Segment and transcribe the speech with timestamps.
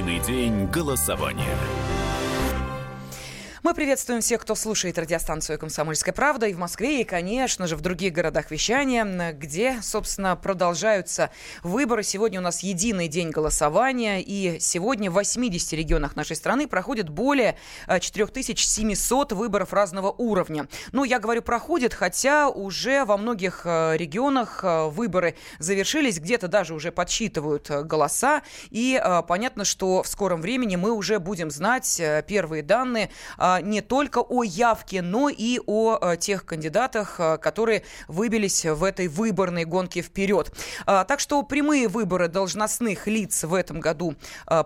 [0.00, 1.99] День голосования.
[3.62, 7.82] Мы приветствуем всех, кто слушает радиостанцию «Комсомольская правда» и в Москве, и, конечно же, в
[7.82, 11.28] других городах вещания, где, собственно, продолжаются
[11.62, 12.02] выборы.
[12.02, 17.58] Сегодня у нас единый день голосования, и сегодня в 80 регионах нашей страны проходит более
[17.86, 20.66] 4700 э, выборов разного уровня.
[20.92, 26.72] Ну, я говорю «проходит», хотя уже во многих э, регионах э, выборы завершились, где-то даже
[26.72, 28.98] уже подсчитывают голоса, и
[29.28, 33.10] понятно, что в скором времени мы уже будем знать первые данные
[33.60, 39.08] не только о явке, но и о а, тех кандидатах, а, которые выбились в этой
[39.08, 40.52] выборной гонке вперед.
[40.86, 44.14] Так что прямые выборы должностных лиц в этом году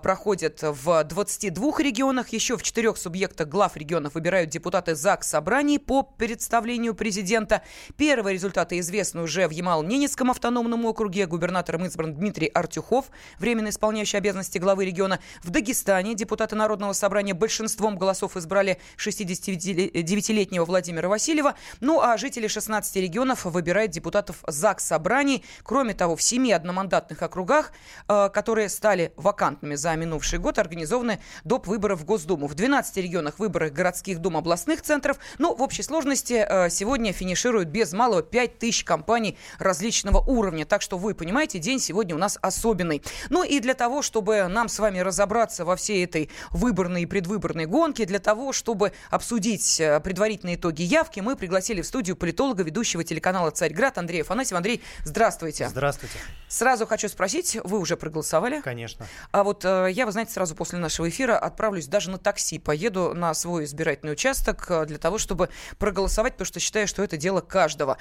[0.03, 2.29] проходят в 22 регионах.
[2.31, 7.63] Еще в четырех субъектах глав регионов выбирают депутаты ЗАГС собраний по представлению президента.
[7.97, 11.27] Первые результаты известны уже в Ямал-Ненецком автономном округе.
[11.27, 13.07] Губернатором избран Дмитрий Артюхов,
[13.39, 15.21] временно исполняющий обязанности главы региона.
[15.43, 21.55] В Дагестане депутаты Народного собрания большинством голосов избрали 69-летнего Владимира Васильева.
[21.81, 25.45] Ну а жители 16 регионов выбирают депутатов ЗАГС собраний.
[25.63, 27.73] Кроме того, в семи одномандатных округах,
[28.09, 31.67] э, которые стали вакантными за минувший год, организованы доп.
[31.67, 32.47] выборы в Госдуму.
[32.47, 35.19] В 12 регионах выборы городских дум областных центров.
[35.39, 40.65] Ну, в общей сложности э, сегодня финишируют без малого 5 тысяч компаний различного уровня.
[40.65, 43.03] Так что вы понимаете, день сегодня у нас особенный.
[43.31, 47.67] Ну и для того, чтобы нам с вами разобраться во всей этой выборной и предвыборной
[47.67, 48.64] гонке, для того, чтобы
[49.11, 54.59] обсудить э, предварительные итоги явки, мы пригласили в студию политолога, ведущего телеканала «Царьград» Андрея Афанасьева.
[54.59, 55.69] Андрей, здравствуйте.
[55.69, 56.19] Здравствуйте.
[56.49, 58.61] Сразу хочу спросить, вы уже проголосовали?
[58.61, 59.07] Конечно.
[59.33, 63.13] А вот э, я, вы знаете, сразу после нашего эфира отправлюсь даже на такси, поеду
[63.15, 67.41] на свой избирательный участок э, для того, чтобы проголосовать, потому что считаю, что это дело
[67.41, 67.99] каждого.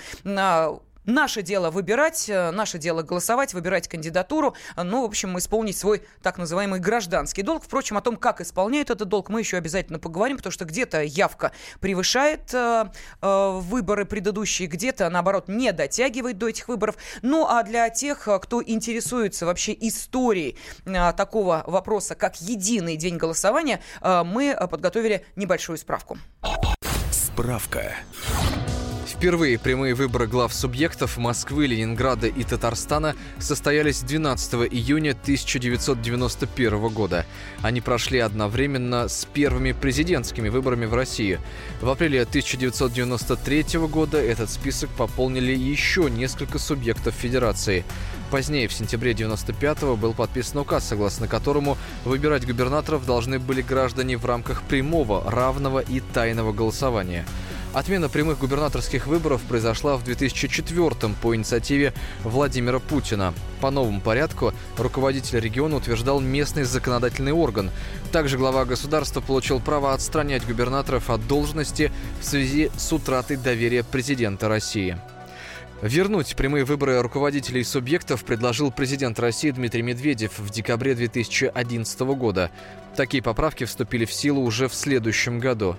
[1.06, 6.38] Наше дело выбирать, э, наше дело голосовать, выбирать кандидатуру, ну, в общем, исполнить свой так
[6.38, 7.64] называемый гражданский долг.
[7.64, 11.52] Впрочем, о том, как исполняют этот долг, мы еще обязательно поговорим, потому что где-то явка
[11.80, 12.86] превышает э,
[13.22, 16.96] э, выборы предыдущие, где-то, наоборот, не дотягивает до этих выборов.
[17.22, 23.18] Ну, а для тех, э, кто интересуется вообще историей э, такого вопроса, как единый день
[23.18, 26.18] голосования, э, мы подготовили небольшую справку.
[27.12, 27.96] Справка.
[29.14, 37.26] Впервые прямые выборы глав субъектов Москвы, Ленинграда и Татарстана состоялись 12 июня 1991 года.
[37.62, 41.40] Они прошли одновременно с первыми президентскими выборами в России.
[41.80, 47.86] В апреле 1993 года этот список пополнили еще несколько субъектов Федерации.
[48.32, 54.26] Позднее, в сентябре 1995 был подписан указ, согласно которому выбирать губернаторов должны были граждане в
[54.26, 57.26] рамках прямого, равного и тайного голосования.
[57.74, 61.92] Отмена прямых губернаторских выборов произошла в 2004 по инициативе
[62.24, 63.34] Владимира Путина.
[63.62, 67.72] По новому порядку руководитель региона утверждал местный законодательный орган.
[68.12, 71.92] Также глава государства получил право отстранять губернаторов от должности
[72.22, 74.96] в связи с утратой доверия президента России.
[75.84, 82.52] Вернуть прямые выборы руководителей субъектов предложил президент России Дмитрий Медведев в декабре 2011 года.
[82.96, 85.76] Такие поправки вступили в силу уже в следующем году.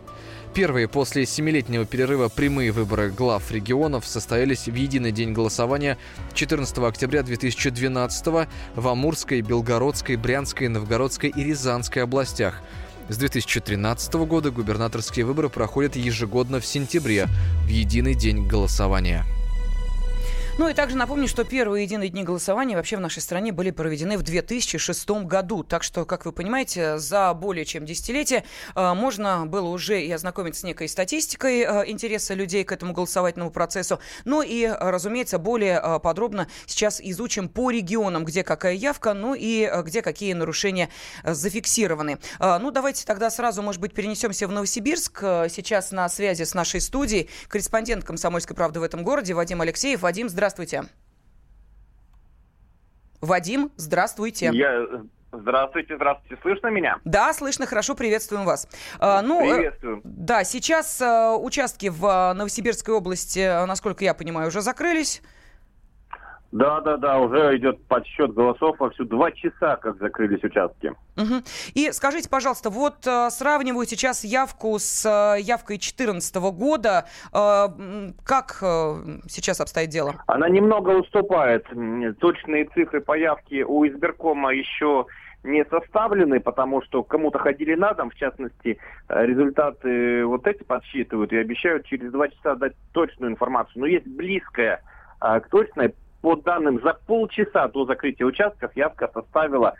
[0.52, 5.96] Первые после семилетнего перерыва прямые выборы глав регионов состоялись в единый день голосования
[6.34, 8.26] 14 октября 2012
[8.74, 12.60] в Амурской, Белгородской, Брянской, Новгородской и Рязанской областях.
[13.08, 17.26] С 2013 года губернаторские выборы проходят ежегодно в сентябре,
[17.62, 19.24] в единый день голосования.
[20.56, 24.16] Ну и также напомню, что первые единые дни голосования вообще в нашей стране были проведены
[24.16, 25.64] в 2006 году.
[25.64, 28.44] Так что, как вы понимаете, за более чем десятилетие
[28.76, 33.50] э, можно было уже и ознакомиться с некой статистикой э, интереса людей к этому голосовательному
[33.50, 33.98] процессу.
[34.24, 39.68] Ну и, разумеется, более э, подробно сейчас изучим по регионам, где какая явка, ну и
[39.82, 40.88] где какие нарушения
[41.24, 42.18] зафиксированы.
[42.38, 45.18] Ну, давайте тогда сразу, может быть, перенесемся в Новосибирск.
[45.48, 50.02] Сейчас на связи с нашей студией корреспондент «Комсомольской правды» в этом городе Вадим Алексеев.
[50.02, 50.84] Вадим, здравствуйте здравствуйте.
[53.22, 54.50] Вадим, здравствуйте.
[54.52, 54.86] Я...
[55.32, 56.40] Здравствуйте, здравствуйте.
[56.42, 56.98] Слышно меня?
[57.04, 58.68] Да, слышно, хорошо, приветствуем вас.
[59.00, 60.00] А, ну, э, Приветствую.
[60.04, 65.22] Да, сейчас а, участки в Новосибирской области, насколько я понимаю, уже закрылись.
[66.54, 69.04] Да, да, да, уже идет подсчет голосов вовсю.
[69.06, 70.92] Два часа, как закрылись участки.
[71.16, 71.42] Угу.
[71.74, 77.06] И скажите, пожалуйста, вот э, сравниваю сейчас явку с э, явкой 2014 года.
[77.32, 77.66] Э,
[78.24, 78.94] как э,
[79.26, 80.14] сейчас обстоит дело?
[80.28, 81.66] Она немного уступает.
[82.20, 85.06] Точные цифры по явке у избиркома еще
[85.42, 88.78] не составлены, потому что кому-то ходили на дом, в частности,
[89.08, 93.80] результаты вот эти подсчитывают и обещают через два часа дать точную информацию.
[93.80, 94.82] Но есть близкая
[95.20, 95.92] э, к точной
[96.24, 99.74] по данным, за полчаса до закрытия участков явка составила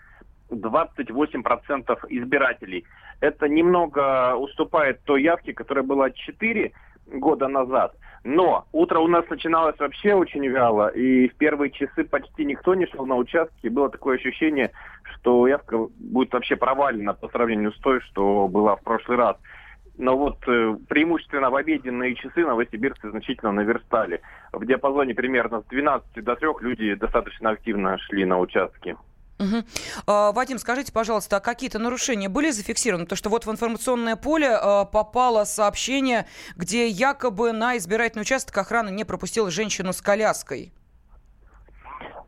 [0.51, 2.85] 28% избирателей.
[3.21, 6.71] Это немного уступает той явке, которая была 4
[7.07, 7.95] года назад.
[8.25, 12.85] Но утро у нас начиналось вообще очень вяло, и в первые часы почти никто не
[12.89, 13.69] шел на участки.
[13.69, 14.71] Было такое ощущение,
[15.15, 19.39] что явка будет вообще провалена по сравнению с той, что была в прошлый раз.
[19.97, 24.21] Но вот э, преимущественно в обеденные часы новосибирцы значительно наверстали.
[24.53, 28.97] В диапазоне примерно с 12 до 3 люди достаточно активно шли на участки.
[29.39, 29.65] Угу.
[30.07, 33.07] А, Вадим, скажите, пожалуйста, а какие-то нарушения были зафиксированы?
[33.07, 36.27] То, что вот в информационное поле а, попало сообщение,
[36.57, 40.73] где якобы на избирательный участок охрана не пропустила женщину с коляской.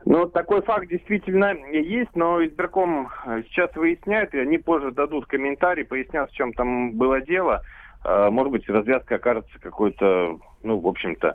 [0.07, 5.85] Ну, такой факт действительно есть, но избирком э, сейчас выясняет, и они позже дадут комментарий,
[5.85, 7.63] пояснят, в чем там было дело.
[8.05, 11.35] А, может быть, развязка окажется какой-то, ну, в общем-то,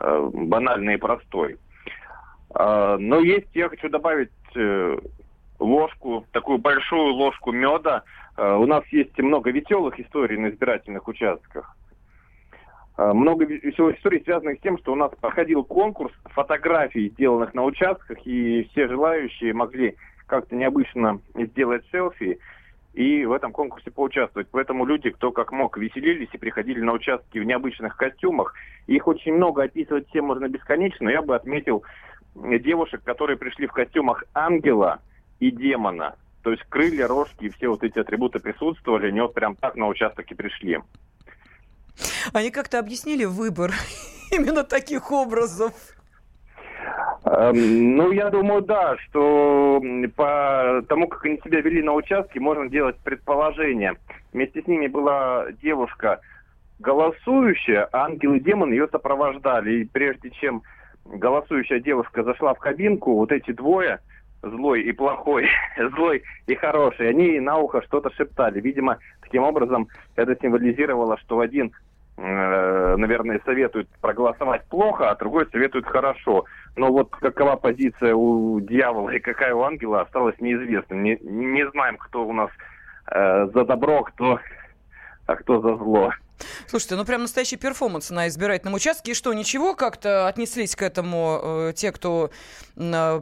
[0.00, 1.58] э, банальной и простой.
[2.54, 4.96] Но есть, я хочу добавить э,
[5.58, 8.02] ложку, такую большую ложку меда.
[8.38, 11.76] У нас есть много веселых историй на избирательных участках.
[12.96, 17.64] А, много веселых историй, связанных с тем, что у нас проходил конкурс фотографий, сделанных на
[17.64, 19.96] участках, и все желающие могли
[20.26, 22.38] как-то необычно сделать селфи
[22.94, 24.48] и в этом конкурсе поучаствовать.
[24.50, 28.54] Поэтому люди, кто как мог, веселились и приходили на участки в необычных костюмах.
[28.86, 31.10] Их очень много, описывать все можно бесконечно.
[31.10, 31.84] Я бы отметил
[32.34, 35.00] девушек, которые пришли в костюмах ангела
[35.38, 36.16] и демона.
[36.42, 39.08] То есть крылья, рожки и все вот эти атрибуты присутствовали.
[39.08, 40.78] Они вот прям так на участок и пришли.
[42.36, 43.70] Они как-то объяснили выбор
[44.30, 45.72] именно таких образов?
[47.24, 49.82] Эм, ну, я думаю, да, что
[50.16, 53.94] по тому, как они себя вели на участке, можно делать предположение.
[54.34, 56.20] Вместе с ними была девушка
[56.78, 59.80] голосующая, а ангел и демон ее сопровождали.
[59.80, 60.62] И прежде чем
[61.06, 64.00] голосующая девушка зашла в кабинку, вот эти двое,
[64.42, 65.48] злой и плохой,
[65.96, 68.60] злой и хороший, они на ухо что-то шептали.
[68.60, 71.72] Видимо, таким образом это символизировало, что один
[72.16, 76.44] наверное, советует проголосовать плохо, а другой советует хорошо.
[76.76, 81.02] Но вот какова позиция у дьявола и какая у ангела осталось неизвестным.
[81.02, 82.50] Не, не знаем, кто у нас
[83.10, 84.40] э, за добро, кто,
[85.26, 86.12] а кто за зло.
[86.66, 89.12] Слушайте, ну прям настоящий перформанс на избирательном участке.
[89.12, 92.30] И что, ничего как-то отнеслись к этому э, те, кто
[92.76, 93.20] э,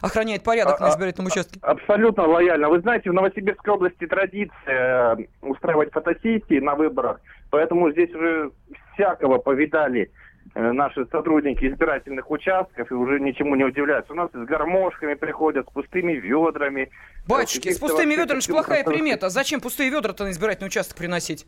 [0.00, 1.58] охраняет порядок а, на избирательном участке?
[1.62, 2.68] Абсолютно лояльно.
[2.68, 8.50] Вы знаете, в Новосибирской области традиция э, устраивать фотосессии на выборах, поэтому здесь уже
[8.94, 10.10] всякого повидали
[10.54, 14.12] э, наши сотрудники избирательных участков и уже ничему не удивляются.
[14.12, 16.90] У нас с гармошками приходят, с пустыми ведрами.
[17.26, 19.28] Батюшки, с пустыми ведрами же плохая примета.
[19.28, 21.46] Зачем пустые ведра-то на избирательный участок приносить?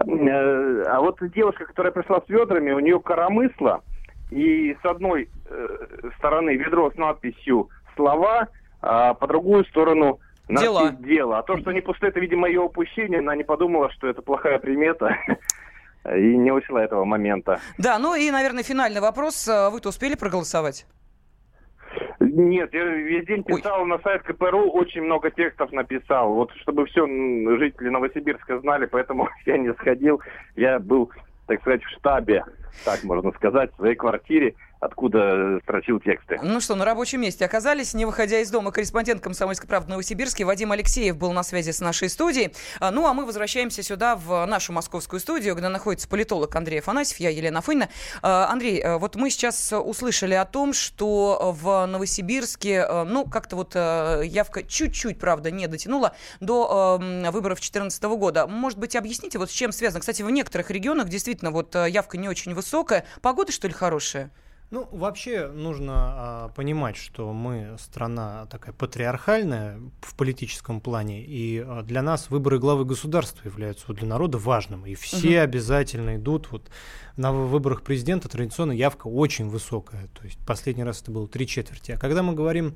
[0.00, 3.82] Э, а вот девушка, которая пришла с ведрами, у нее коромысло,
[4.30, 5.68] и с одной э,
[6.18, 8.48] стороны ведро с надписью «слова»,
[8.80, 10.90] а по другую сторону Дела.
[10.92, 11.38] дело.
[11.38, 13.20] А то, что они пустые, это, видимо, ее упущение.
[13.20, 15.16] Она не подумала, что это плохая примета.
[16.16, 17.60] И не учла этого момента.
[17.76, 19.46] Да, ну и, наверное, финальный вопрос.
[19.46, 20.86] Вы-то успели проголосовать?
[22.20, 23.88] Нет, я весь день писал Ой.
[23.88, 26.34] на сайт КПРУ, очень много текстов написал.
[26.34, 27.06] Вот чтобы все
[27.58, 30.20] жители Новосибирска знали, поэтому я не сходил.
[30.56, 31.10] Я был,
[31.46, 32.44] так сказать, в штабе,
[32.84, 36.38] так можно сказать, в своей квартире откуда строчил тексты.
[36.42, 38.70] Ну что, на рабочем месте оказались, не выходя из дома.
[38.70, 42.54] Корреспондент «Комсомольской правды» Новосибирске Вадим Алексеев был на связи с нашей студией.
[42.80, 47.18] А, ну, а мы возвращаемся сюда, в нашу московскую студию, где находится политолог Андрей Афанасьев,
[47.20, 47.88] я Елена Фойна.
[48.22, 53.74] А, Андрей, э, вот мы сейчас услышали о том, что в Новосибирске, ну, как-то вот
[53.74, 58.46] явка чуть-чуть, правда, не дотянула до выборов 2014 года.
[58.46, 60.00] Может быть, объясните, вот с чем связано?
[60.00, 63.04] Кстати, в некоторых регионах действительно вот явка не очень высокая.
[63.22, 64.30] Погода, что ли, хорошая?
[64.70, 71.82] Ну, вообще нужно а, понимать, что мы страна такая патриархальная в политическом плане, и а,
[71.82, 75.44] для нас выборы главы государства являются вот, для народа важным, и все угу.
[75.44, 76.50] обязательно идут.
[76.50, 76.68] Вот
[77.16, 81.92] на выборах президента традиционно явка очень высокая, то есть последний раз это было три четверти.
[81.92, 82.74] А когда мы говорим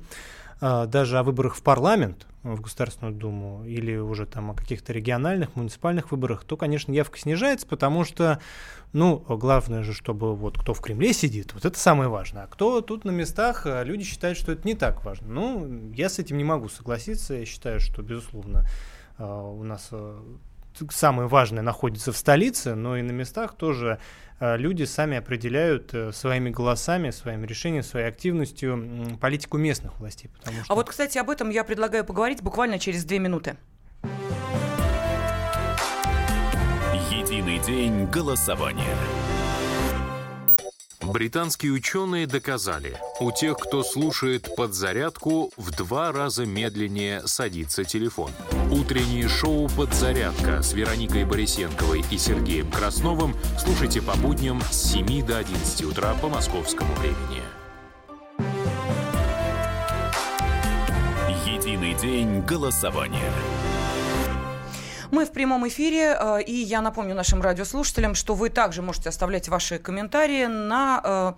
[0.61, 6.11] даже о выборах в парламент, в Государственную Думу или уже там о каких-то региональных, муниципальных
[6.11, 8.39] выборах, то, конечно, явка снижается, потому что,
[8.91, 12.43] ну, главное же, чтобы вот кто в Кремле сидит, вот это самое важное.
[12.43, 15.27] А кто тут на местах, а, люди считают, что это не так важно.
[15.27, 17.33] Ну, я с этим не могу согласиться.
[17.33, 18.65] Я считаю, что, безусловно,
[19.17, 19.89] а, у нас
[20.89, 23.99] самое важное находится в столице, но и на местах тоже
[24.43, 30.29] Э, люди сами определяют э, своими голосами, своим решением, своей активностью политику местных властей.
[30.43, 30.73] А что...
[30.73, 33.55] А вот, кстати, об этом я предлагаю поговорить буквально через две минуты.
[37.09, 38.95] Единый день голосования.
[41.01, 48.31] Британские ученые доказали, у тех, кто слушает подзарядку, в два раза медленнее садится телефон.
[48.73, 55.37] Утреннее шоу «Подзарядка» с Вероникой Борисенковой и Сергеем Красновым слушайте по будням с 7 до
[55.37, 57.43] 11 утра по московскому времени.
[61.45, 63.31] Единый день голосования.
[65.13, 69.47] Мы в прямом эфире, э, и я напомню нашим радиослушателям, что вы также можете оставлять
[69.47, 71.33] ваши комментарии на э,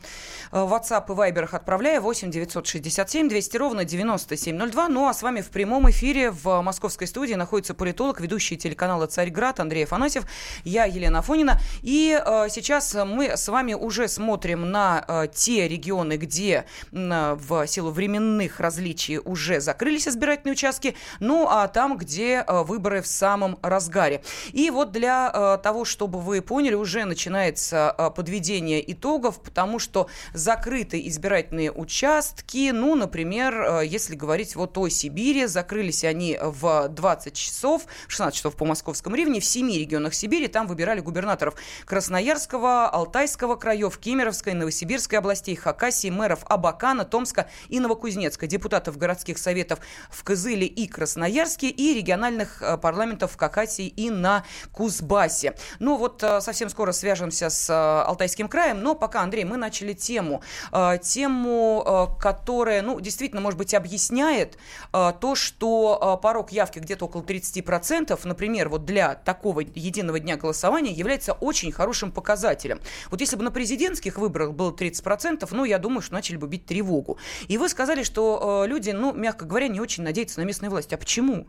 [0.53, 4.87] э, WhatsApp и Viber, отправляя 8 967 200 ровно 9702.
[4.87, 9.59] Ну а с вами в прямом эфире в московской студии находится политолог, ведущий телеканала «Царьград»
[9.59, 10.23] Андрей Афанасьев,
[10.63, 11.59] я Елена Афонина.
[11.81, 12.17] И
[12.47, 16.63] сейчас мы с вами уже смотрим на те регионы, где
[16.93, 23.57] в силу временных различий уже закрылись избирательные участки, ну а там, где выборы в самом
[23.69, 24.21] разгаре.
[24.53, 30.07] И вот для э, того, чтобы вы поняли, уже начинается э, подведение итогов, потому что
[30.33, 37.33] закрыты избирательные участки, ну, например, э, если говорить вот о Сибири, закрылись они в 20
[37.33, 41.55] часов, 16 часов по московскому времени, в 7 регионах Сибири, там выбирали губернаторов
[41.85, 49.79] Красноярского, Алтайского краев, Кемеровской, Новосибирской областей, Хакасии, мэров Абакана, Томска и Новокузнецка, депутатов городских советов
[50.09, 54.43] в Кызыле и Красноярске и региональных парламентов как Хакасии и на
[54.73, 55.55] Кузбассе.
[55.79, 59.93] Ну вот э, совсем скоро свяжемся с э, Алтайским краем, но пока, Андрей, мы начали
[59.93, 60.41] тему,
[60.73, 64.57] э, тему, которая, ну, действительно, может быть, объясняет
[64.91, 71.33] то, что порог явки где-то около 30%, например, вот для такого единого дня голосования является
[71.33, 72.79] очень хорошим показателем.
[73.09, 76.65] Вот если бы на президентских выборах было 30%, ну, я думаю, что начали бы бить
[76.65, 77.17] тревогу.
[77.47, 80.93] И вы сказали, что люди, ну, мягко говоря, не очень надеются на местные власти.
[80.95, 81.47] А почему?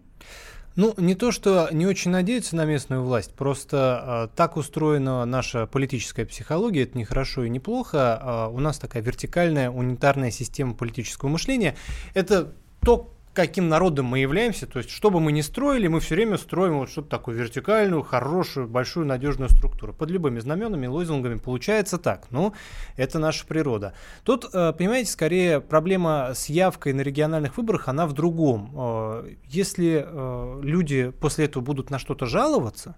[0.76, 5.66] Ну, не то, что не очень надеются на местную власть, просто э, так устроена наша
[5.66, 8.21] политическая психология, это не хорошо и не плохо.
[8.50, 11.76] Э, у нас такая вертикальная, унитарная система политического мышления.
[12.12, 12.52] Это
[12.83, 16.38] то, каким народом мы являемся, то есть что бы мы ни строили, мы все время
[16.38, 19.93] строим вот что-то такое вертикальную, хорошую, большую, надежную структуру.
[19.93, 22.28] Под любыми знаменами, лозунгами получается так.
[22.31, 22.55] Ну,
[22.97, 23.93] это наша природа.
[24.25, 28.73] Тут, э, понимаете, скорее проблема с явкой на региональных выборах, она в другом.
[28.75, 32.97] Э, если э, люди после этого будут на что-то жаловаться,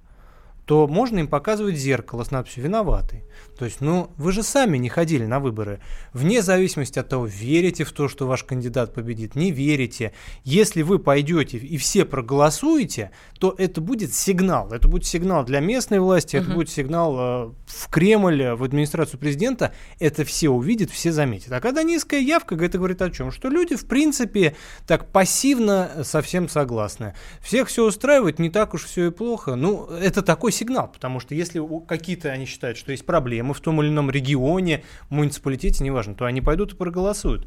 [0.68, 3.24] то можно им показывать зеркало с надписью «виноватый».
[3.58, 5.80] То есть, ну, вы же сами не ходили на выборы.
[6.12, 10.12] Вне зависимости от того, верите в то, что ваш кандидат победит, не верите.
[10.44, 13.10] Если вы пойдете и все проголосуете,
[13.40, 14.70] то это будет сигнал.
[14.70, 16.44] Это будет сигнал для местной власти, угу.
[16.44, 19.72] это будет сигнал э, в Кремль, в администрацию президента.
[19.98, 21.50] Это все увидят, все заметят.
[21.52, 23.32] А когда низкая явка, это говорит о чем?
[23.32, 24.54] Что люди, в принципе,
[24.86, 27.14] так пассивно совсем согласны.
[27.40, 29.54] Всех все устраивает, не так уж все и плохо.
[29.54, 33.80] Ну, это такой сигнал, потому что если какие-то они считают, что есть проблемы в том
[33.80, 37.46] или ином регионе, муниципалитете, неважно, то они пойдут и проголосуют.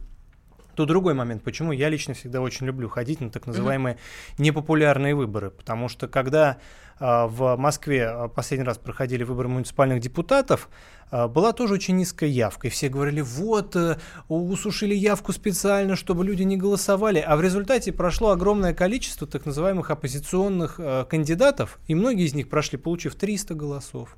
[0.76, 3.98] То другой момент, почему я лично всегда очень люблю ходить на так называемые
[4.38, 6.58] непопулярные выборы, потому что когда
[7.02, 10.70] в Москве а, последний раз проходили выборы муниципальных депутатов,
[11.12, 13.98] э, была тоже очень низкая явка, и все говорили, вот, э,
[14.30, 19.90] усушили явку специально, чтобы люди не голосовали, а в результате прошло огромное количество так называемых
[19.90, 20.80] оппозиционных
[21.10, 24.16] кандидатов, и многие из них прошли, получив 300 голосов,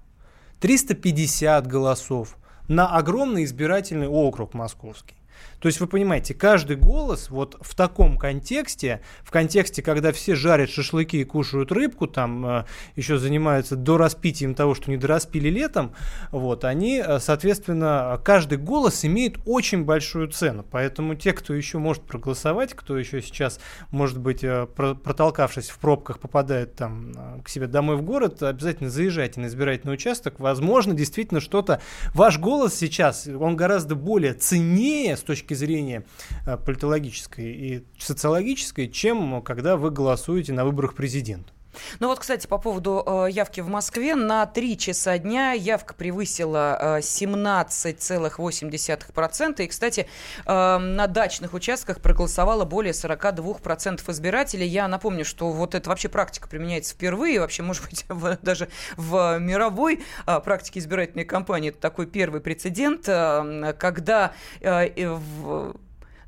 [0.60, 2.36] 350 голосов
[2.68, 5.16] на огромный избирательный округ московский.
[5.63, 10.70] То есть вы понимаете, каждый голос вот в таком контексте, в контексте, когда все жарят
[10.70, 12.65] шашлыки и кушают рыбку, там э,
[12.98, 15.96] еще занимаются до распитием того, что не дораспили летом,
[16.32, 20.65] вот, они, э, соответственно, каждый голос имеет очень большую цену.
[20.70, 26.20] Поэтому те, кто еще может проголосовать, кто еще сейчас, может быть, э, протолкавшись в пробках,
[26.20, 30.41] попадает там э, к себе домой в город, обязательно заезжайте на избирательный участок.
[30.41, 31.79] Возможно, действительно что-то...
[32.13, 36.03] Ваш голос сейчас, он гораздо более ценнее с точки точки зрения
[36.45, 41.52] э, политологической и социологической, чем когда вы голосуете на выборах президента.
[42.00, 44.15] Ну вот, кстати, по поводу э, явки в Москве.
[44.15, 49.63] На 3 часа дня явка превысила э, 17,8%.
[49.63, 50.08] И, кстати,
[50.46, 54.68] э, на дачных участках проголосовало более 42% избирателей.
[54.68, 57.39] Я напомню, что вот эта вообще практика применяется впервые.
[57.39, 58.06] Вообще, может быть,
[58.42, 65.75] даже в мировой э, практике избирательной кампании это такой первый прецедент, э, когда э, в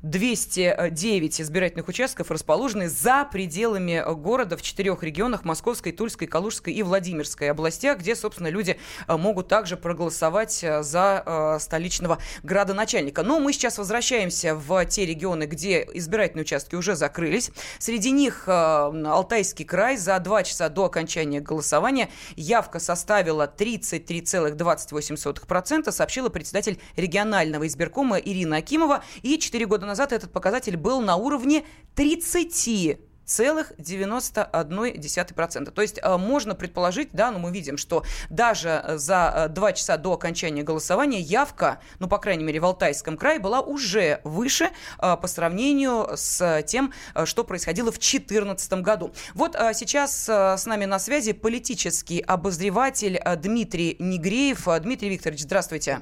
[0.06, 7.50] 209 избирательных участков расположены за пределами города в четырех регионах Московской, Тульской, Калужской и Владимирской
[7.50, 13.24] областях, где, собственно, люди могут также проголосовать за столичного градоначальника.
[13.24, 17.50] Но мы сейчас возвращаемся в те регионы, где избирательные участки уже закрылись.
[17.80, 26.78] Среди них Алтайский край за два часа до окончания голосования явка составила 33,28%, сообщила председатель
[26.94, 29.02] регионального избиркома Ирина Акимова.
[29.22, 35.70] И 4 года назад этот показатель был на уровне 30 целых 91%.
[35.70, 39.96] То есть э, можно предположить, да, но мы видим, что даже за э, два часа
[39.96, 45.16] до окончания голосования явка, ну, по крайней мере, в Алтайском крае была уже выше э,
[45.16, 46.92] по сравнению с тем,
[47.24, 49.12] что происходило в 2014 году.
[49.34, 54.68] Вот сейчас с нами на связи политический обозреватель Дмитрий Негреев.
[54.80, 56.00] Дмитрий Викторович, здравствуйте.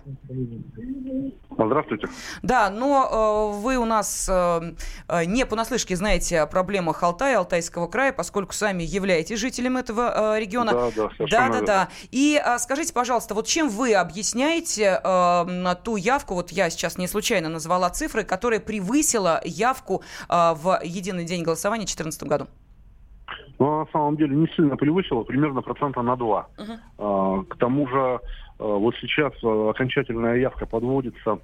[1.59, 2.09] Здравствуйте.
[2.43, 4.75] Да, но э, вы у нас э,
[5.26, 10.73] не понаслышке знаете о проблемах Алтая, Алтайского края, поскольку сами являетесь жителем этого э, региона.
[10.73, 11.88] Да, да, да, да, да.
[12.11, 17.06] И э, скажите, пожалуйста, вот чем вы объясняете э, ту явку, вот я сейчас не
[17.06, 22.47] случайно назвала цифры, которая превысила явку э, в единый день голосования в 2014 году?
[23.59, 26.49] Ну, на самом деле не сильно превысила, примерно процента на два.
[26.59, 26.78] Uh-huh.
[26.99, 28.21] А, к тому же
[28.59, 31.38] Э, вот сейчас э, окончательная явка подводится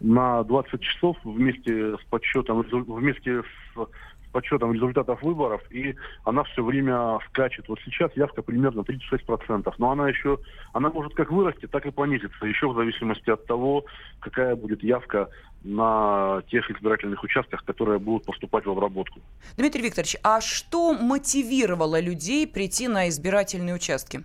[0.00, 3.88] на 20 часов вместе с подсчетом, вместе с
[4.32, 7.68] подсчетом результатов выборов, и она все время скачет.
[7.68, 10.38] Вот сейчас явка примерно 36%, но она еще,
[10.72, 13.84] она может как вырасти, так и понизиться, еще в зависимости от того,
[14.20, 15.28] какая будет явка
[15.64, 19.20] на тех избирательных участках, которые будут поступать в обработку.
[19.56, 24.22] Дмитрий Викторович, а что мотивировало людей прийти на избирательные участки?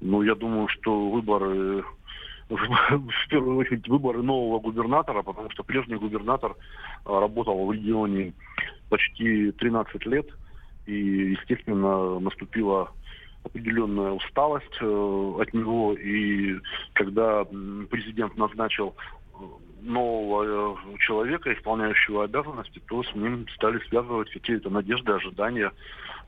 [0.00, 1.84] Ну, я думаю, что выборы,
[2.56, 6.56] в первую очередь, выборы нового губернатора, потому что прежний губернатор
[7.04, 8.32] а, работал в регионе
[8.88, 10.26] почти 13 лет,
[10.86, 12.90] и, естественно, наступила
[13.44, 16.58] определенная усталость э, от него, и
[16.92, 18.94] когда президент назначил
[19.32, 19.36] э,
[19.80, 25.72] нового э, человека, исполняющего обязанности, то с ним стали связывать какие-то надежды, ожидания.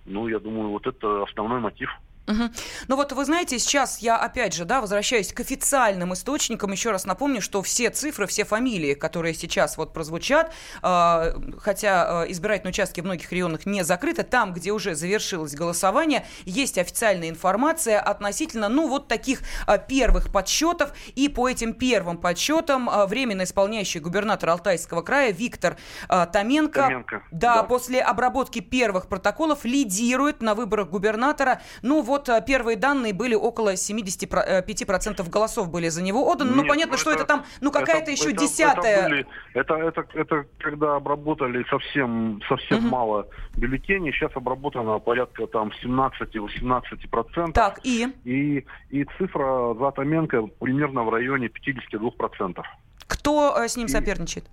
[0.06, 1.90] Ну, я думаю, вот это основной мотив.
[2.28, 2.50] Угу.
[2.86, 6.70] Ну вот вы знаете, сейчас я опять же, да, возвращаюсь к официальным источникам.
[6.70, 10.52] Еще раз напомню, что все цифры, все фамилии, которые сейчас вот прозвучат,
[10.82, 16.24] э, хотя э, избирательные участки в многих регионах не закрыты, там, где уже завершилось голосование,
[16.44, 20.92] есть официальная информация относительно, ну вот таких э, первых подсчетов.
[21.16, 25.76] И по этим первым подсчетам э, временно исполняющий губернатор Алтайского края Виктор
[26.08, 31.60] э, Томенко, Томенко да, да, после обработки первых протоколов лидирует на выборах губернатора.
[31.82, 36.52] Ну вот э, первые данные были около 75% голосов были за него отданы.
[36.52, 38.96] Ну, понятно, ну, что это, это там, ну, какая-то еще это, десятая...
[38.96, 42.88] Это, были, это, это, это когда обработали совсем, совсем угу.
[42.88, 44.12] мало бюллетеней.
[44.12, 47.52] Сейчас обработано порядка там 17-18%.
[47.52, 48.08] Так, и?
[48.24, 52.62] И, и цифра за Томенко примерно в районе 52%.
[53.06, 53.90] Кто э, с ним и...
[53.90, 54.44] соперничает?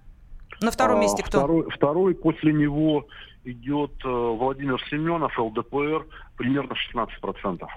[0.62, 1.40] На втором а, месте кто?
[1.40, 3.06] Второй, второй после него
[3.46, 6.06] идет э, Владимир Семенов, ЛДПР,
[6.38, 7.68] примерно 16%.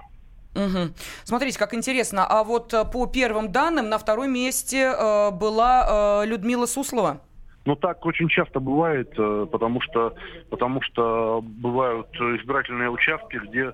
[0.54, 0.92] Угу.
[1.24, 2.26] Смотрите, как интересно.
[2.26, 7.20] А вот э, по первым данным на втором месте э, была э, Людмила Суслова.
[7.64, 10.14] Ну, так очень часто бывает, э, потому что,
[10.50, 13.72] потому что бывают избирательные участки, где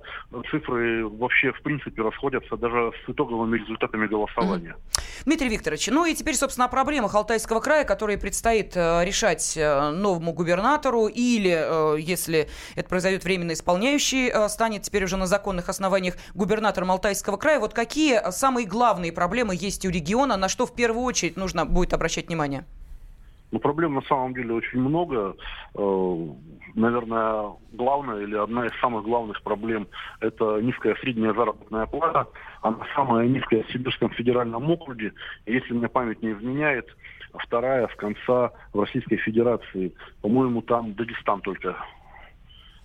[0.50, 4.76] цифры вообще, в принципе, расходятся даже с итоговыми результатами голосования.
[4.76, 5.24] Mm-hmm.
[5.24, 9.90] Дмитрий Викторович, ну и теперь, собственно, о проблемах Алтайского края, которые предстоит э, решать э,
[9.90, 16.90] новому губернатору, или, если это произойдет временно исполняющий, станет теперь уже на законных основаниях губернатором
[16.90, 17.58] Алтайского края.
[17.58, 21.94] Вот какие самые главные проблемы есть у региона, на что в первую очередь нужно будет
[21.94, 22.64] обращать внимание?
[23.50, 25.34] Ну, проблем на самом деле очень много.
[25.74, 26.26] Э,
[26.74, 29.88] наверное, главная или одна из самых главных проблем–
[30.20, 32.28] это низкая средняя заработная плата.
[32.60, 35.12] Она самая низкая в Сибирском федеральном округе.
[35.46, 36.94] Если мне память не изменяет,
[37.32, 39.94] вторая с конца в Российской Федерации.
[40.20, 41.74] По-моему, там Дагестан только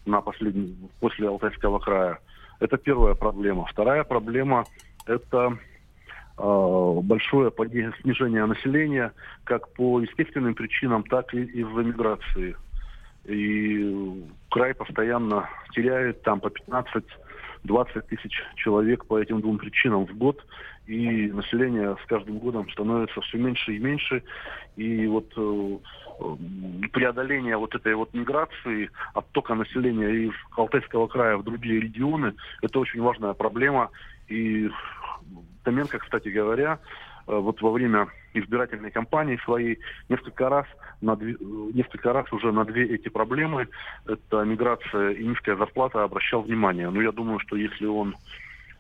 [0.06, 2.20] на последний, после Алтайского края.
[2.62, 3.66] Это первая проблема.
[3.66, 4.64] Вторая проблема–
[5.08, 5.58] это
[6.38, 7.52] Э, большое
[8.02, 12.56] снижение населения как по естественным причинам, так и из-за миграции.
[13.26, 20.44] И край постоянно теряет там по 15-20 тысяч человек по этим двум причинам в год.
[20.88, 24.24] И население с каждым годом становится все меньше и меньше.
[24.76, 25.78] И вот э,
[26.92, 33.02] преодоление вот этой вот миграции, оттока населения из Алтайского края в другие регионы, это очень
[33.02, 33.92] важная проблема.
[34.28, 34.70] И
[35.64, 36.80] Томенко, кстати говоря,
[37.28, 40.66] э, вот во время избирательной кампании своей несколько раз,
[41.02, 41.36] на две,
[41.74, 43.68] несколько раз уже на две эти проблемы,
[44.06, 46.90] это миграция и низкая зарплата, обращал внимание.
[46.90, 48.16] Но я думаю, что если он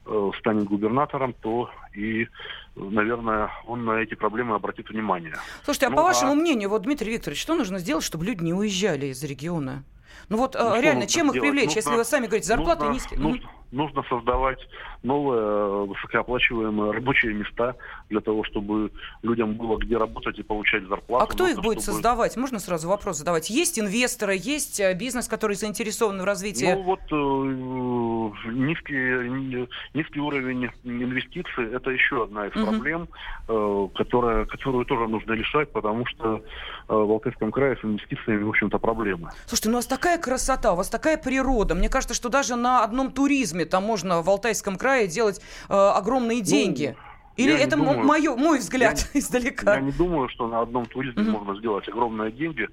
[0.05, 2.27] э, станет губернатором, то и,
[2.75, 5.35] наверное, он на эти проблемы обратит внимание.
[5.63, 6.35] Слушайте, а ну, по вашему а...
[6.35, 9.83] мнению, вот, Дмитрий Викторович, что нужно сделать, чтобы люди не уезжали из региона?
[10.29, 13.19] Ну вот ну, реально, чем их привлечь, нужно, если вы сами говорите, зарплаты нужно, низкие?
[13.19, 14.59] Нужно, нужно создавать
[15.03, 17.75] новые э, высокооплачиваемые рабочие места
[18.09, 21.25] для того, чтобы людям было где работать и получать зарплату.
[21.25, 21.95] А кто их будет чтобы...
[21.95, 22.37] создавать?
[22.37, 23.49] Можно сразу вопрос задавать?
[23.49, 26.73] Есть инвесторы, есть э, бизнес, который заинтересован в развитии?
[26.73, 32.67] Ну вот э, низкий, низкий уровень инвестиций– это еще одна из угу.
[32.67, 33.07] проблем,
[33.47, 36.41] э, которая, которую тоже нужно решать, потому что э,
[36.87, 39.31] в Алтайском крае с инвестициями, в общем-то, проблемы.
[39.47, 41.75] Слушайте, ну у вас такая красота, у вас такая природа.
[41.75, 46.39] Мне кажется, что даже на одном туризме там можно в Алтайском крае делать э, огромные
[46.39, 46.95] ну, деньги.
[46.97, 49.75] Ну, Или это думаю, мое, мой взгляд я, издалека?
[49.75, 51.31] Я не думаю, что на одном туризме mm-hmm.
[51.31, 52.67] можно сделать огромные деньги,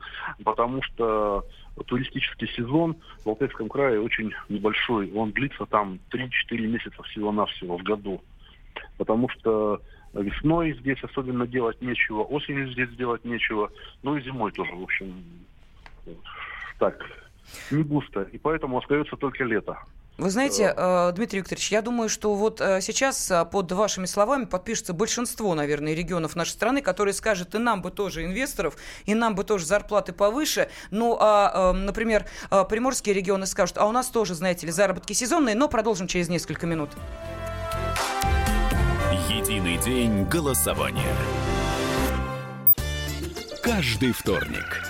[0.45, 1.45] потому что
[1.87, 5.11] туристический сезон в Алтайском крае очень небольшой.
[5.15, 6.29] Он длится там 3-4
[6.67, 8.21] месяца всего-навсего в году.
[8.99, 9.81] Потому что
[10.13, 13.71] весной здесь особенно делать нечего, осенью здесь делать нечего,
[14.03, 15.25] ну и зимой тоже, в общем,
[16.79, 17.05] так,
[17.71, 18.23] не густо.
[18.23, 19.79] И поэтому остается только лето.
[20.21, 24.45] Вы знаете, э, Дмитрий Викторович, я думаю, что вот э, сейчас э, под вашими словами
[24.45, 29.35] подпишется большинство, наверное, регионов нашей страны, которые скажут, и нам бы тоже инвесторов, и нам
[29.35, 30.69] бы тоже зарплаты повыше.
[30.91, 32.27] Ну, а, например,
[32.69, 36.67] приморские регионы скажут, а у нас тоже, знаете ли, заработки сезонные, но продолжим через несколько
[36.67, 36.91] минут.
[39.31, 41.15] Единый день голосования.
[43.63, 44.90] Каждый вторник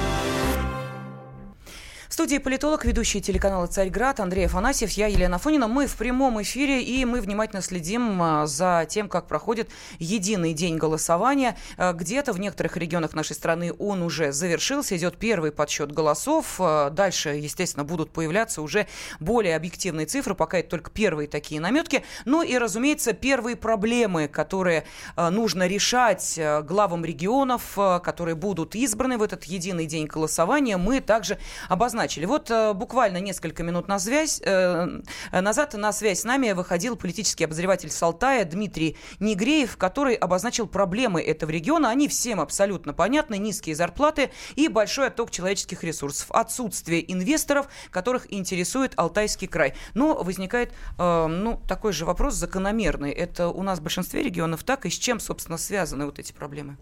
[2.13, 5.69] студии политолог, ведущий телеканала «Царьград» Андрей Афанасьев, я Елена Фонина.
[5.69, 10.75] Мы в прямом эфире, и мы внимательно следим а, за тем, как проходит единый день
[10.75, 11.55] голосования.
[11.77, 16.55] А, где-то в некоторых регионах нашей страны он уже завершился, идет первый подсчет голосов.
[16.59, 18.87] А, дальше, естественно, будут появляться уже
[19.21, 22.03] более объективные цифры, пока это только первые такие наметки.
[22.25, 24.83] Ну и, разумеется, первые проблемы, которые
[25.15, 32.00] нужно решать главам регионов, которые будут избраны в этот единый день голосования, мы также обозначим
[32.01, 32.25] начали.
[32.25, 37.43] Вот э, буквально несколько минут на связь, э, назад на связь с нами выходил политический
[37.43, 41.91] обозреватель Салтая Дмитрий Негреев, который обозначил проблемы этого региона.
[41.91, 43.37] Они всем абсолютно понятны.
[43.37, 46.31] Низкие зарплаты и большой отток человеческих ресурсов.
[46.31, 49.75] Отсутствие инвесторов, которых интересует Алтайский край.
[49.93, 53.11] Но возникает э, ну, такой же вопрос закономерный.
[53.11, 56.77] Это у нас в большинстве регионов так, и с чем, собственно, связаны вот эти проблемы?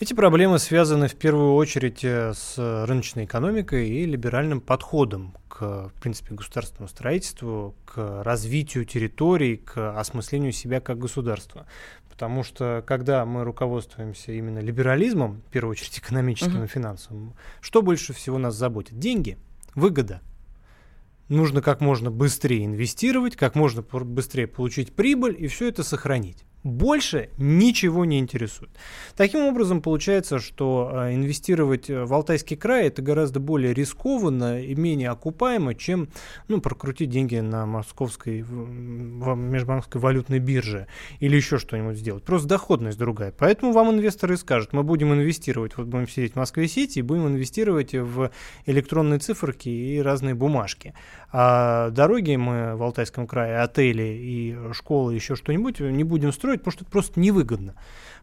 [0.00, 6.00] Эти проблемы связаны в первую очередь э, с рыночной экономикой и либеральным подходом к, в
[6.00, 11.66] принципе, государственному строительству, к развитию территорий, к осмыслению себя как государства.
[12.10, 16.64] Потому что когда мы руководствуемся именно либерализмом, в первую очередь экономическим uh-huh.
[16.64, 18.98] и финансовым, что больше всего нас заботит?
[18.98, 19.38] Деньги,
[19.76, 20.22] выгода.
[21.28, 27.28] Нужно как можно быстрее инвестировать, как можно быстрее получить прибыль и все это сохранить больше
[27.36, 28.70] ничего не интересует.
[29.16, 35.10] Таким образом, получается, что э, инвестировать в Алтайский край это гораздо более рискованно и менее
[35.10, 36.08] окупаемо, чем
[36.48, 40.88] ну, прокрутить деньги на московской межбанковской валютной бирже
[41.20, 42.24] или еще что-нибудь сделать.
[42.24, 43.32] Просто доходность другая.
[43.36, 48.30] Поэтому вам инвесторы скажут, мы будем инвестировать, вот будем сидеть в Москве-Сити будем инвестировать в
[48.66, 50.94] электронные циферки и разные бумажки.
[51.36, 56.72] А дороги мы в Алтайском крае, отели и школы, еще что-нибудь не будем строить, потому
[56.72, 57.74] что это просто невыгодно.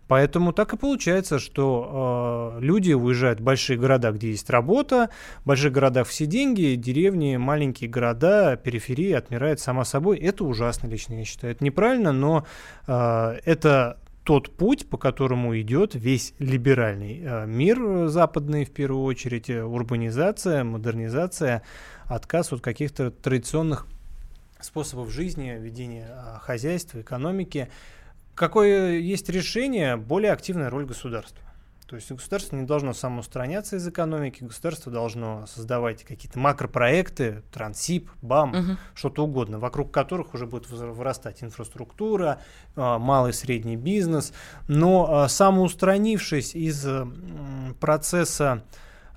[0.07, 5.09] Поэтому так и получается, что э, люди уезжают в большие города, где есть работа,
[5.43, 10.17] в больших городах все деньги, деревни, маленькие города, периферия отмирает сама собой.
[10.17, 11.53] Это ужасно, лично я считаю.
[11.53, 12.45] Это неправильно, но
[12.87, 13.97] э, это
[14.31, 20.63] тот путь, по которому идет весь либеральный э, мир западный, в первую очередь, э, урбанизация,
[20.63, 21.63] модернизация,
[22.05, 23.87] отказ от каких-то традиционных
[24.61, 26.07] способов жизни, ведения
[26.43, 27.67] хозяйства, экономики.
[28.33, 29.97] Какое есть решение?
[29.97, 31.43] Более активная роль государства.
[31.91, 38.49] То есть государство не должно самоустраняться из экономики, государство должно создавать какие-то макропроекты, Трансип, БАМ,
[38.49, 38.77] угу.
[38.95, 42.39] что-то угодно, вокруг которых уже будет вырастать инфраструктура,
[42.77, 44.31] а, малый и средний бизнес.
[44.69, 46.87] Но а, самоустранившись из
[47.81, 48.63] процесса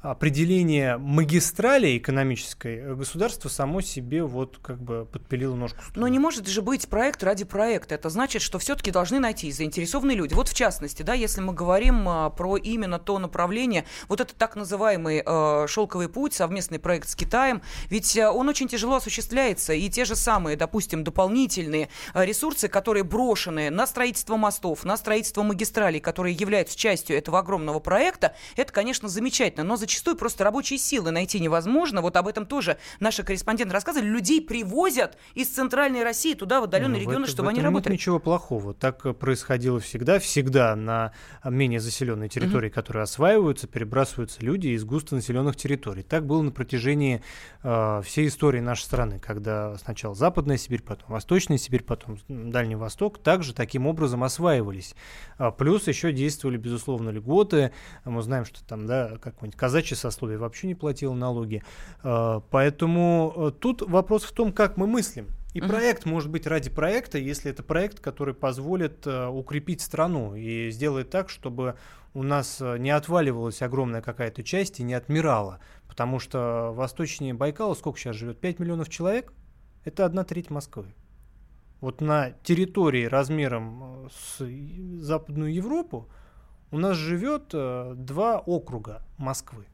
[0.04, 5.82] определение магистрали экономической э, государство само себе вот как бы подпилило ножку.
[5.94, 7.94] Но не может же быть проект ради проекта.
[7.94, 10.34] Это значит, что все-таки должны найти заинтересованные люди.
[10.34, 14.56] Вот в частности, да, если мы говорим а, про именно то направление, вот это так
[14.56, 19.88] называемый э, шелковый путь, совместный проект с Китаем, ведь э, он очень тяжело осуществляется, и
[19.88, 26.34] те же самые, допустим, дополнительные ресурсы, которые брошены на строительство мостов, на строительство магистралей, которые
[26.34, 31.38] являются частью этого огромного проекта, это, конечно, замечательно, но зачастую зачастую просто рабочие силы найти
[31.38, 32.02] невозможно.
[32.02, 34.08] Вот об этом тоже наши корреспонденты рассказывали.
[34.08, 37.92] Людей привозят из центральной России туда, в отдаленные ну, регионы, это, чтобы они нет работали.
[37.92, 38.74] ничего плохого.
[38.74, 40.18] Так э, происходило всегда.
[40.18, 41.12] Всегда на
[41.44, 42.74] менее заселенные территории, угу.
[42.74, 46.02] которые осваиваются, перебрасываются люди из густонаселенных территорий.
[46.02, 47.22] Так было на протяжении
[47.62, 53.18] э, всей истории нашей страны, когда сначала Западная Сибирь, потом Восточная Сибирь, потом Дальний Восток
[53.22, 54.96] также таким образом осваивались.
[55.38, 57.70] А плюс еще действовали, безусловно, льготы.
[58.04, 61.62] Мы знаем, что там, да, какой-нибудь казачий сословие вообще не платило налоги.
[62.02, 65.28] А, поэтому э, тут вопрос в том, как мы мыслим.
[65.54, 70.70] И проект может быть ради проекта, если это проект, который позволит uh, укрепить страну и
[70.70, 71.76] сделает так, чтобы
[72.12, 75.60] у нас э, не отваливалась огромная какая-то часть и не отмирала.
[75.86, 78.40] Потому что восточнее Байкала сколько сейчас живет?
[78.40, 79.32] 5 миллионов человек?
[79.84, 80.92] Это одна треть Москвы.
[81.80, 84.44] Вот на территории размером с
[85.00, 86.08] Западную Европу
[86.72, 89.66] у нас живет два округа Москвы.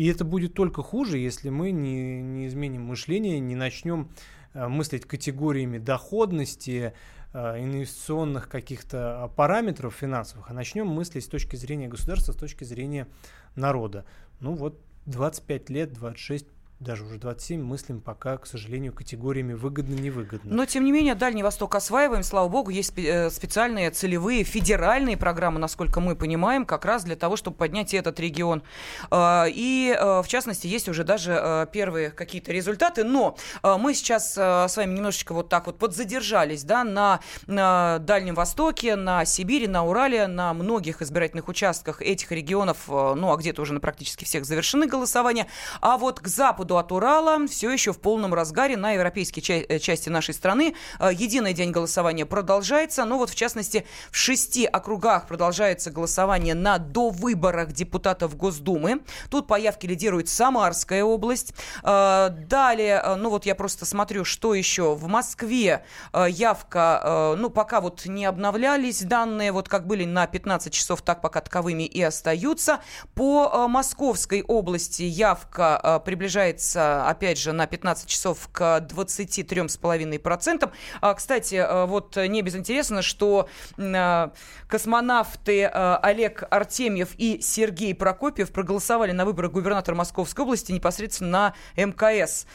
[0.00, 4.08] И это будет только хуже, если мы не, не изменим мышление, не начнем
[4.54, 6.94] э, мыслить категориями доходности,
[7.34, 13.08] э, инвестиционных каких-то параметров финансовых, а начнем мыслить с точки зрения государства, с точки зрения
[13.56, 14.06] народа.
[14.40, 16.46] Ну вот 25 лет, 26
[16.80, 20.54] даже уже 27 мыслим пока, к сожалению, категориями выгодно-невыгодно.
[20.54, 25.58] Но, тем не менее, Дальний Восток осваиваем, слава богу, есть э, специальные целевые федеральные программы,
[25.58, 28.62] насколько мы понимаем, как раз для того, чтобы поднять этот регион.
[29.10, 34.32] А, и, э, в частности, есть уже даже э, первые какие-то результаты, но мы сейчас
[34.32, 39.84] с вами немножечко вот так вот подзадержались, да, на, на Дальнем Востоке, на Сибири, на
[39.84, 44.86] Урале, на многих избирательных участках этих регионов, ну, а где-то уже на практически всех завершены
[44.86, 45.46] голосования,
[45.80, 49.64] а вот к западу западу от Урала все еще в полном разгаре на европейской ча-
[49.68, 50.74] э, части нашей страны.
[50.98, 56.78] Э, единый день голосования продолжается, но вот в частности в шести округах продолжается голосование на
[56.78, 59.00] довыборах депутатов Госдумы.
[59.30, 61.54] Тут по явке лидирует Самарская область.
[61.82, 64.94] Э, далее, ну вот я просто смотрю, что еще.
[64.94, 71.02] В Москве явка, ну пока вот не обновлялись данные, вот как были на 15 часов,
[71.02, 72.80] так пока таковыми и остаются.
[73.14, 80.70] По Московской области явка приближается снижается, опять же, на 15 часов к 23,5%.
[81.00, 84.28] А, кстати, э, вот не безинтересно, что э,
[84.68, 91.54] космонавты э, Олег Артемьев и Сергей Прокопьев проголосовали на выборах губернатора Московской области непосредственно на
[91.76, 92.46] МКС.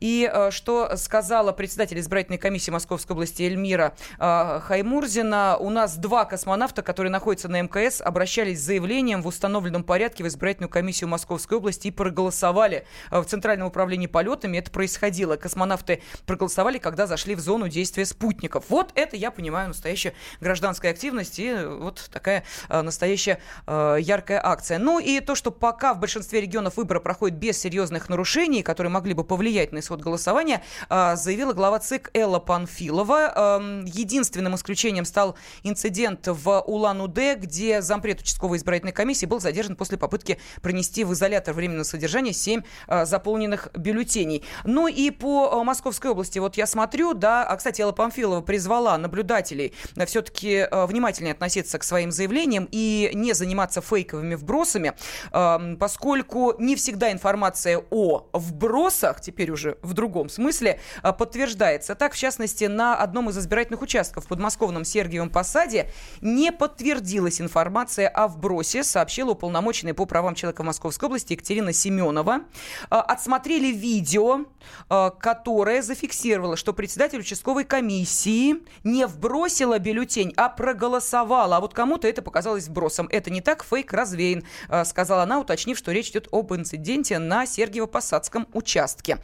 [0.00, 7.10] И что сказала председатель избирательной комиссии Московской области Эльмира Хаймурзина, у нас два космонавта, которые
[7.10, 11.90] находятся на МКС, обращались с заявлением в установленном порядке в избирательную комиссию Московской области и
[11.90, 14.58] проголосовали проголосовали э, в Центральном управлении полетами.
[14.58, 15.36] Это происходило.
[15.36, 18.64] Космонавты проголосовали, когда зашли в зону действия спутников.
[18.68, 24.78] Вот это, я понимаю, настоящая гражданская активность и вот такая э, настоящая э, яркая акция.
[24.78, 29.14] Ну и то, что пока в большинстве регионов выборы проходят без серьезных нарушений, которые могли
[29.14, 33.32] бы повлиять на исход голосования, заявила глава ЦИК Элла Панфилова.
[33.60, 39.98] Эм, единственным исключением стал инцидент в Улан-Удэ, где зампред участковой избирательной комиссии был задержан после
[39.98, 44.42] попытки пронести в изолятор временного содержания 7 э, заполненных бюллетеней.
[44.64, 48.98] Ну и по э, Московской области, вот я смотрю, да, а, кстати, Элла Памфилова призвала
[48.98, 54.94] наблюдателей э, все-таки внимательнее относиться к своим заявлениям и не заниматься фейковыми вбросами,
[55.32, 61.94] эм, поскольку не всегда информация о вбросах, теперь уже в другом смысле, подтверждается.
[61.94, 68.08] Так, в частности, на одном из избирательных участков в подмосковном Сергиевом Посаде не подтвердилась информация
[68.08, 72.29] о вбросе, сообщила уполномоченная по правам человека в Московской области Екатерина Семенова.
[72.30, 72.44] Кирова
[72.88, 74.46] отсмотрели видео,
[74.88, 81.56] которое зафиксировало, что председатель участковой комиссии не вбросила бюллетень, а проголосовала.
[81.56, 83.08] А вот кому-то это показалось вбросом.
[83.10, 84.44] Это не так, фейк развеян,
[84.84, 89.18] сказала она, уточнив, что речь идет об инциденте на Сергиево-Посадском участке.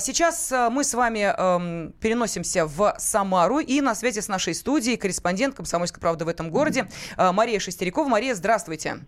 [0.00, 5.54] Сейчас мы с вами эм, переносимся в Самару и на связи с нашей студией корреспондент
[5.54, 8.08] «Комсомольской правды» в этом городе Мария Шестерякова.
[8.08, 9.00] Мария, здравствуйте.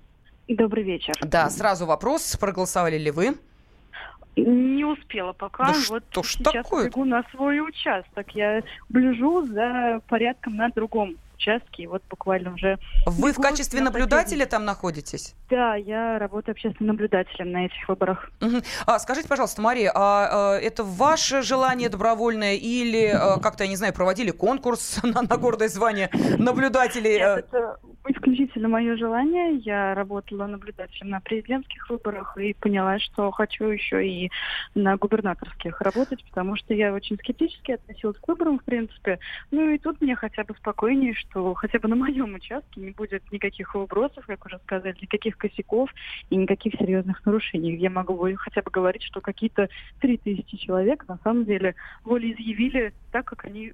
[0.48, 1.14] Добрый вечер.
[1.20, 2.36] Да, сразу вопрос.
[2.36, 3.36] Проголосовали ли вы?
[4.36, 5.66] Не успела пока.
[5.66, 6.86] Да вот что ж сейчас такое?
[6.86, 8.30] бегу на свой участок.
[8.34, 11.84] Я ближу за порядком на другом участке.
[11.84, 12.78] И вот буквально уже...
[13.06, 15.34] Вы в качестве на наблюдателя там находитесь?
[15.48, 18.30] Да, я работаю общественным наблюдателем на этих выборах.
[18.86, 23.76] А, скажите, пожалуйста, Мария, а, а, это ваше желание добровольное или а, как-то, я не
[23.76, 27.18] знаю, проводили конкурс на, на гордое звание наблюдателей?
[27.18, 27.78] Нет, это
[28.10, 29.56] исключительно мое желание.
[29.56, 34.30] Я работала наблюдателем на президентских выборах и поняла, что хочу еще и
[34.74, 39.18] на губернаторских работать, потому что я очень скептически относилась к выборам, в принципе.
[39.50, 43.30] Ну и тут мне хотя бы спокойнее, что хотя бы на моем участке не будет
[43.32, 45.90] никаких выбросов, как уже сказали, никаких косяков
[46.30, 47.76] и никаких серьезных нарушений.
[47.76, 49.68] Я могу хотя бы говорить, что какие-то
[50.00, 53.72] 3000 человек на самом деле волеизъявили так, как они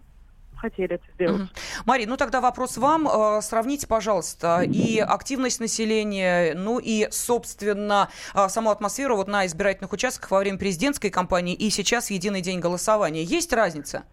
[0.65, 1.43] хотели это сделать.
[1.43, 1.51] Мгм.
[1.85, 3.07] Мария, ну тогда вопрос вам.
[3.07, 9.93] Э, Сравните, пожалуйста, и активность населения, ну и, собственно, э, саму атмосферу вот на избирательных
[9.93, 13.23] участках во время президентской кампании и сейчас в единый день голосования.
[13.23, 14.05] Есть разница?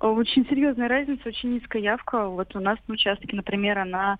[0.00, 2.26] Очень серьезная разница, очень низкая явка.
[2.26, 4.18] Вот у нас на участке, например, она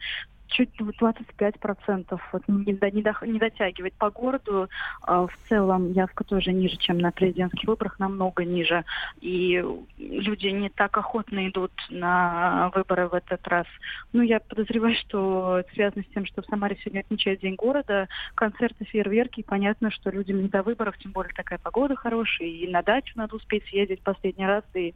[0.50, 3.94] чуть 25% вот, не, до- не, до- не дотягивает.
[3.94, 4.68] По городу
[5.06, 8.84] э, в целом явка тоже ниже, чем на президентских выборах, намного ниже.
[9.20, 9.64] И
[9.98, 13.66] люди не так охотно идут на выборы в этот раз.
[14.12, 18.08] Ну, я подозреваю, что это связано с тем, что в Самаре сегодня отмечают День города,
[18.34, 19.40] концерты, фейерверки.
[19.40, 23.12] И понятно, что людям не до выборов, тем более такая погода хорошая, и на дачу
[23.14, 24.94] надо успеть съездить последний раз, и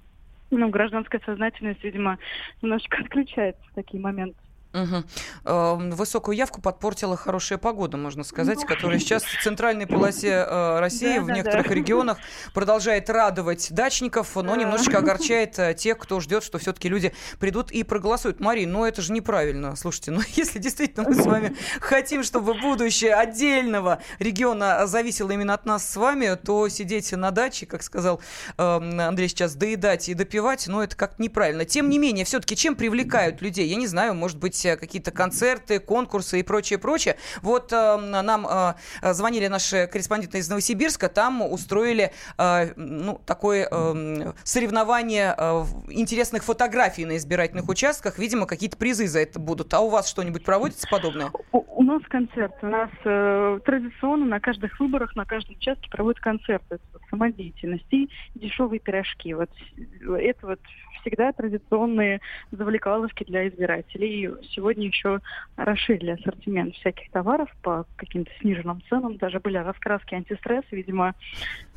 [0.58, 2.18] ну, гражданская сознательность, видимо,
[2.62, 4.38] немножечко отключается в такие моменты.
[4.74, 8.66] Э, Высокую явку подпортила хорошая погода, можно сказать, Ну.
[8.66, 11.74] которая сейчас в центральной полосе э, России Да, в некоторых да.
[11.74, 12.18] регионах
[12.52, 17.84] продолжает радовать дачников, но немножечко огорчает э, тех, кто ждет, что все-таки люди придут и
[17.84, 18.40] проголосуют.
[18.40, 19.76] Мария, ну это же неправильно.
[19.76, 25.66] Слушайте, ну если действительно мы с вами хотим, чтобы будущее отдельного региона зависело именно от
[25.66, 28.20] нас с вами, то сидеть на даче, как сказал
[28.58, 31.64] э, Андрей сейчас, доедать и допивать, ну это как-то неправильно.
[31.64, 33.68] Тем не менее, все-таки чем привлекают людей?
[33.68, 37.16] Я не знаю, может быть, какие-то концерты, конкурсы и прочее, прочее.
[37.42, 44.32] Вот э, нам э, звонили наши корреспонденты из Новосибирска, там устроили э, ну, такое э,
[44.42, 48.18] соревнование э, интересных фотографий на избирательных участках.
[48.18, 49.72] Видимо, какие-то призы за это будут.
[49.74, 51.30] А у вас что-нибудь проводится подобное?
[51.52, 52.54] У, у нас концерт.
[52.62, 56.78] У нас э, традиционно на каждых выборах, на каждом участке проводят концерты.
[57.10, 59.34] Самодеятельность и дешевые пирожки.
[59.34, 60.60] Вот э, это вот
[61.00, 64.30] всегда традиционные завлекаловки для избирателей.
[64.54, 65.20] Сегодня еще
[65.56, 69.16] расширили ассортимент всяких товаров по каким-то сниженным ценам.
[69.16, 71.14] Даже были раскраски антистресс, видимо,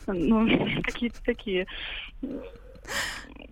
[0.08, 0.48] ну,
[0.84, 1.68] какие-то такие
[2.22, 2.28] э,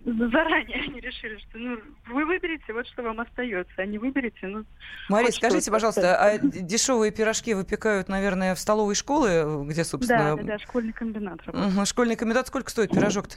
[0.04, 4.64] заранее они решили, что ну, вы выберете, вот что вам остается, а не выберете, ну,
[5.08, 10.36] Мария, Хоть скажите, пожалуйста, а дешевые пирожки выпекают, наверное, в столовой школы, где, Да, собственно...
[10.36, 11.88] да, да, школьный комбинат работает.
[11.88, 13.36] Школьный комитет сколько стоит пирожок-то?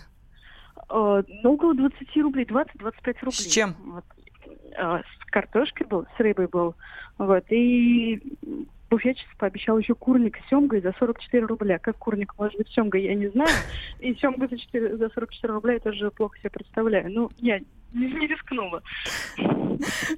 [0.90, 3.32] Э, Ну, около 20 рублей, 20-25 рублей.
[3.32, 3.76] С чем?
[3.86, 4.06] Вот.
[4.78, 6.76] Э, С картошкой был, с рыбой был.
[7.18, 7.46] Вот.
[7.50, 8.22] И
[8.90, 11.80] буфетчица пообещал еще курник с семгой за 44 рубля.
[11.80, 13.50] Как курник может быть семгой, я не знаю.
[14.00, 17.12] И семга за, 4, за 44 рубля я тоже плохо себе представляю.
[17.12, 17.60] Ну, я
[17.94, 18.82] не, рискнула.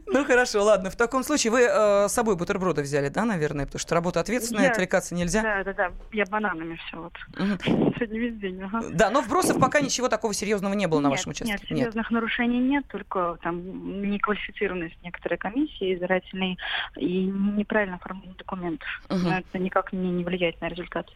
[0.07, 0.89] Ну хорошо, ладно.
[0.89, 3.65] В таком случае вы э, с собой бутерброды взяли, да, наверное?
[3.65, 5.41] Потому что работа ответственная, Я- отвлекаться нельзя.
[5.41, 5.91] Да, да, да.
[6.11, 7.13] Я бананами все вот.
[7.37, 8.61] Сегодня весь день.
[8.63, 8.81] Ага.
[8.91, 11.53] Да, но вбросов пока ничего такого серьезного не было на вашем участке.
[11.53, 16.57] Нет, серьезных нарушений нет, только там неквалифицированность некоторой комиссии избирательной
[16.97, 18.87] и неправильно оформление документов.
[19.09, 21.07] Но это никак не, не влияет на результат.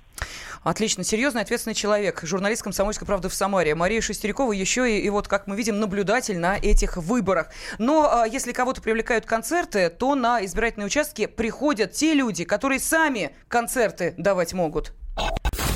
[0.64, 1.04] Отлично.
[1.04, 2.22] Серьезный, ответственный человек.
[2.24, 3.76] Журналист «Комсомольской правды» в Самаре.
[3.76, 7.48] Мария Шестерякова еще и, и вот, как мы видим, наблюдатель на этих выборах.
[7.80, 13.36] Но а, если кого-то привлекают концерты, то на избирательные участки приходят те люди, которые сами
[13.48, 14.94] концерты давать могут.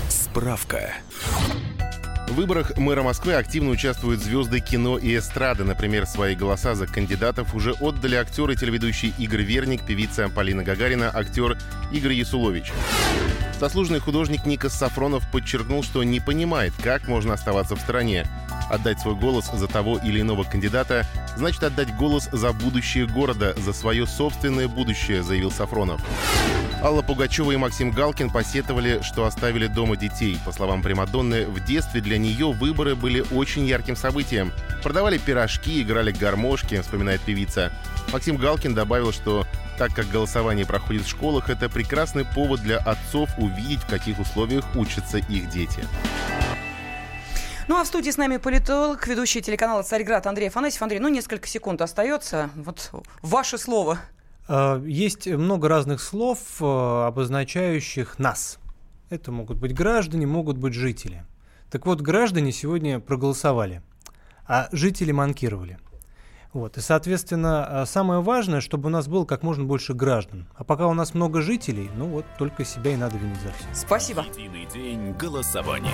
[0.09, 0.93] Справка.
[2.27, 5.63] В выборах мэра Москвы активно участвуют звезды кино и эстрады.
[5.63, 11.09] Например, свои голоса за кандидатов уже отдали актер и телеведущий Игорь Верник, певица Полина Гагарина,
[11.11, 11.57] актер
[11.91, 12.71] Игорь Ясулович.
[13.59, 18.27] Заслуженный художник Никас Сафронов подчеркнул, что не понимает, как можно оставаться в стороне.
[18.69, 21.05] Отдать свой голос за того или иного кандидата
[21.35, 26.01] значит отдать голос за будущее города, за свое собственное будущее, заявил Сафронов.
[26.81, 30.37] Алла Пугачева и Максим Галкин посетовали, что оставили дома детей.
[30.45, 34.53] По словам Примадонны, в детстве для нее выборы были очень ярким событием.
[34.81, 37.73] Продавали пирожки, играли гармошки, вспоминает певица.
[38.13, 39.45] Максим Галкин добавил, что
[39.77, 44.63] так как голосование проходит в школах, это прекрасный повод для отцов увидеть, в каких условиях
[44.75, 45.83] учатся их дети.
[47.69, 50.81] Ну а в студии с нами политолог, ведущий телеканала «Царьград» Андрей Афанасьев.
[50.81, 52.49] Андрей, ну несколько секунд остается.
[52.55, 52.89] Вот
[53.21, 53.99] ваше слово.
[54.47, 58.57] А, есть много разных слов, а, обозначающих нас.
[59.11, 61.23] Это могут быть граждане, могут быть жители.
[61.69, 63.83] Так вот, граждане сегодня проголосовали,
[64.47, 65.77] а жители манкировали.
[66.53, 66.75] Вот.
[66.79, 70.47] И, соответственно, а, самое важное, чтобы у нас было как можно больше граждан.
[70.55, 73.85] А пока у нас много жителей, ну вот только себя и надо винить за все.
[73.85, 74.25] Спасибо.
[74.35, 75.93] Единый день голосования.